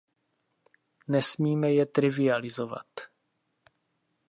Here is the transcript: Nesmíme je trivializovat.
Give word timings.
Nesmíme 1.07 1.71
je 1.73 1.85
trivializovat. 1.85 2.85